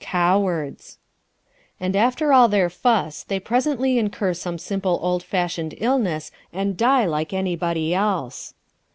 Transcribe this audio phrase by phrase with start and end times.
[0.03, 0.97] "Cowards."
[1.79, 7.05] And after all their fuss they presently incur some simple old fashioned illness and die
[7.05, 8.55] like anybody else.